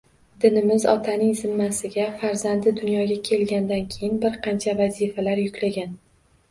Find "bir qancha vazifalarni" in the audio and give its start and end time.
4.27-5.47